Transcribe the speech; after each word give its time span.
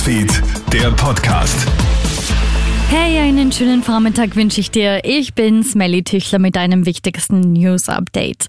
Newsfeed, 0.00 0.42
der 0.72 0.90
Podcast. 0.92 1.68
Hey, 2.88 3.18
einen 3.18 3.52
schönen 3.52 3.82
Vormittag 3.82 4.34
wünsche 4.34 4.58
ich 4.58 4.70
dir. 4.70 5.04
Ich 5.04 5.34
bin 5.34 5.62
Smelly 5.62 6.02
Tüchler 6.02 6.38
mit 6.38 6.56
deinem 6.56 6.86
wichtigsten 6.86 7.52
News-Update. 7.52 8.46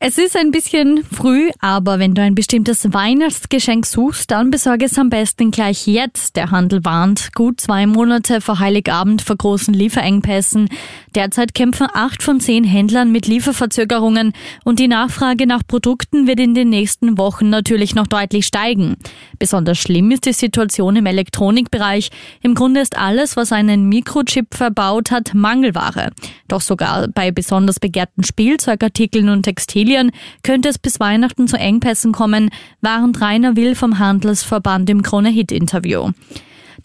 Es 0.00 0.16
ist 0.16 0.36
ein 0.36 0.52
bisschen 0.52 1.02
früh, 1.02 1.50
aber 1.58 1.98
wenn 1.98 2.14
du 2.14 2.22
ein 2.22 2.36
bestimmtes 2.36 2.92
Weihnachtsgeschenk 2.92 3.84
suchst, 3.84 4.30
dann 4.30 4.52
besorge 4.52 4.84
es 4.84 4.96
am 4.96 5.10
besten 5.10 5.50
gleich 5.50 5.88
jetzt. 5.88 6.36
Der 6.36 6.52
Handel 6.52 6.84
warnt 6.84 7.34
gut 7.34 7.60
zwei 7.60 7.84
Monate 7.84 8.40
vor 8.40 8.60
Heiligabend 8.60 9.22
vor 9.22 9.34
großen 9.34 9.74
Lieferengpässen. 9.74 10.68
Derzeit 11.16 11.52
kämpfen 11.52 11.88
acht 11.92 12.22
von 12.22 12.38
zehn 12.38 12.62
Händlern 12.62 13.10
mit 13.10 13.26
Lieferverzögerungen 13.26 14.34
und 14.64 14.78
die 14.78 14.86
Nachfrage 14.86 15.48
nach 15.48 15.62
Produkten 15.66 16.28
wird 16.28 16.38
in 16.38 16.54
den 16.54 16.68
nächsten 16.68 17.18
Wochen 17.18 17.50
natürlich 17.50 17.96
noch 17.96 18.06
deutlich 18.06 18.46
steigen. 18.46 18.98
Besonders 19.38 19.78
schlimm 19.78 20.10
ist 20.10 20.26
die 20.26 20.32
Situation 20.32 20.96
im 20.96 21.06
Elektronikbereich. 21.06 22.10
Im 22.42 22.54
Grunde 22.54 22.80
ist 22.80 22.98
alles, 22.98 23.36
was 23.36 23.52
einen 23.52 23.88
Mikrochip 23.88 24.54
verbaut 24.54 25.10
hat, 25.10 25.34
Mangelware. 25.34 26.10
Doch 26.48 26.60
sogar 26.60 27.08
bei 27.08 27.30
besonders 27.30 27.80
begehrten 27.80 28.24
Spielzeugartikeln 28.24 29.28
und 29.28 29.44
Textilien 29.44 30.10
könnte 30.42 30.68
es 30.68 30.78
bis 30.78 31.00
Weihnachten 31.00 31.48
zu 31.48 31.56
Engpässen 31.56 32.12
kommen, 32.12 32.50
warnt 32.80 33.20
Rainer 33.20 33.56
Will 33.56 33.74
vom 33.74 33.98
Handelsverband 33.98 34.90
im 34.90 35.02
Krone-Hit-Interview. 35.02 36.10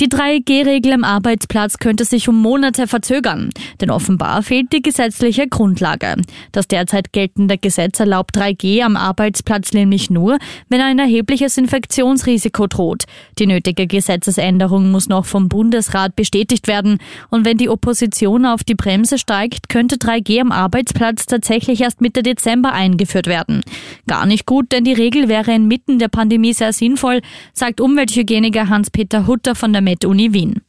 Die 0.03 0.09
3G-Regel 0.09 0.91
am 0.91 1.05
Arbeitsplatz 1.05 1.77
könnte 1.77 2.03
sich 2.03 2.27
um 2.27 2.35
Monate 2.41 2.87
verzögern, 2.87 3.51
denn 3.79 3.89
offenbar 3.89 4.43
fehlt 4.43 4.73
die 4.73 4.81
gesetzliche 4.81 5.47
Grundlage. 5.47 6.17
Das 6.51 6.67
derzeit 6.67 7.13
geltende 7.13 7.57
Gesetz 7.57 8.01
erlaubt 8.01 8.35
3G 8.35 8.83
am 8.83 8.97
Arbeitsplatz 8.97 9.71
nämlich 9.71 10.09
nur, 10.09 10.39
wenn 10.67 10.81
ein 10.81 10.99
erhebliches 10.99 11.57
Infektionsrisiko 11.57 12.67
droht. 12.67 13.05
Die 13.39 13.47
nötige 13.47 13.87
Gesetzesänderung 13.87 14.91
muss 14.91 15.07
noch 15.07 15.25
vom 15.25 15.47
Bundesrat 15.47 16.17
bestätigt 16.17 16.67
werden 16.67 16.97
und 17.29 17.45
wenn 17.45 17.57
die 17.57 17.69
Opposition 17.69 18.45
auf 18.45 18.65
die 18.65 18.75
Bremse 18.75 19.17
steigt, 19.17 19.69
könnte 19.69 19.95
3G 19.95 20.41
am 20.41 20.51
Arbeitsplatz 20.51 21.27
tatsächlich 21.27 21.79
erst 21.79 22.01
Mitte 22.01 22.23
Dezember 22.23 22.73
eingeführt 22.73 23.27
werden. 23.27 23.61
Gar 24.05 24.25
nicht 24.25 24.45
gut, 24.45 24.73
denn 24.73 24.83
die 24.83 24.91
Regel 24.91 25.29
wäre 25.29 25.53
inmitten 25.53 25.97
der 25.97 26.09
Pandemie 26.09 26.51
sehr 26.51 26.73
sinnvoll, 26.73 27.21
sagt 27.53 27.79
Umwelthygieniker 27.79 28.67
Hans-Peter 28.67 29.27
Hutter 29.27 29.55
von 29.55 29.71
der 29.71 29.81
Med-Uni 29.93 30.33
Wien. 30.33 30.61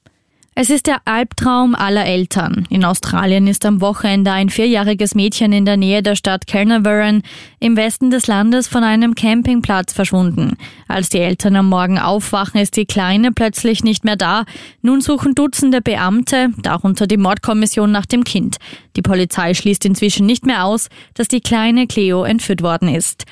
Es 0.54 0.68
ist 0.68 0.86
der 0.86 0.98
Albtraum 1.06 1.74
aller 1.74 2.04
Eltern. 2.04 2.66
In 2.68 2.84
Australien 2.84 3.46
ist 3.46 3.64
am 3.64 3.80
Wochenende 3.80 4.30
ein 4.30 4.50
vierjähriges 4.50 5.14
Mädchen 5.14 5.52
in 5.52 5.64
der 5.64 5.78
Nähe 5.78 6.02
der 6.02 6.14
Stadt 6.14 6.46
Carnarvon 6.46 7.22
im 7.58 7.76
Westen 7.76 8.10
des 8.10 8.26
Landes 8.26 8.68
von 8.68 8.84
einem 8.84 9.14
Campingplatz 9.14 9.94
verschwunden. 9.94 10.58
Als 10.88 11.08
die 11.08 11.20
Eltern 11.20 11.56
am 11.56 11.70
Morgen 11.70 11.98
aufwachen, 11.98 12.60
ist 12.60 12.76
die 12.76 12.84
Kleine 12.84 13.32
plötzlich 13.32 13.82
nicht 13.82 14.04
mehr 14.04 14.16
da. 14.16 14.44
Nun 14.82 15.00
suchen 15.00 15.34
Dutzende 15.34 15.80
Beamte, 15.80 16.50
darunter 16.62 17.06
die 17.06 17.16
Mordkommission 17.16 17.90
nach 17.90 18.06
dem 18.06 18.24
Kind. 18.24 18.58
Die 18.94 19.02
Polizei 19.02 19.54
schließt 19.54 19.86
inzwischen 19.86 20.26
nicht 20.26 20.44
mehr 20.44 20.66
aus, 20.66 20.88
dass 21.14 21.28
die 21.28 21.40
kleine 21.40 21.86
Cleo 21.86 22.24
entführt 22.24 22.62
worden 22.62 22.94
ist. 22.94 23.24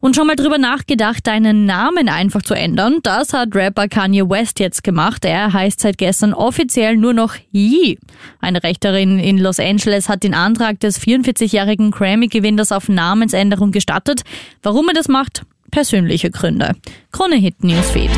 Und 0.00 0.14
schon 0.14 0.26
mal 0.26 0.36
drüber 0.36 0.58
nachgedacht, 0.58 1.26
deinen 1.26 1.64
Namen 1.64 2.08
einfach 2.08 2.42
zu 2.42 2.54
ändern? 2.54 2.98
Das 3.02 3.32
hat 3.32 3.54
Rapper 3.54 3.88
Kanye 3.88 4.28
West 4.28 4.60
jetzt 4.60 4.84
gemacht. 4.84 5.24
Er 5.24 5.52
heißt 5.52 5.80
seit 5.80 5.98
gestern 5.98 6.34
offiziell 6.34 6.96
nur 6.96 7.12
noch 7.12 7.34
Yee. 7.50 7.98
Eine 8.40 8.62
Rechterin 8.62 9.18
in 9.18 9.38
Los 9.38 9.58
Angeles 9.58 10.08
hat 10.08 10.22
den 10.22 10.34
Antrag 10.34 10.80
des 10.80 11.00
44-jährigen 11.00 11.90
Grammy-Gewinners 11.90 12.72
auf 12.72 12.88
Namensänderung 12.88 13.72
gestattet. 13.72 14.22
Warum 14.62 14.88
er 14.88 14.94
das 14.94 15.08
macht? 15.08 15.42
Persönliche 15.70 16.30
Gründe. 16.30 16.72
Krone 17.10 17.36
Hit 17.36 17.64
Newsfeed. 17.64 18.10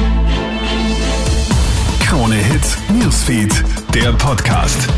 Krone 2.01 2.37
Hit 2.37 2.79
Newsfeed, 3.01 3.65
der 3.95 4.12
Podcast. 4.12 4.89